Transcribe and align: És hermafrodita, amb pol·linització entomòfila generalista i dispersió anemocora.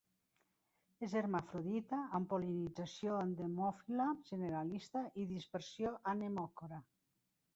És 1.07 1.11
hermafrodita, 1.19 1.99
amb 2.19 2.29
pol·linització 2.31 3.19
entomòfila 3.25 4.07
generalista 4.31 5.05
i 5.25 5.29
dispersió 5.35 5.95
anemocora. 6.15 6.81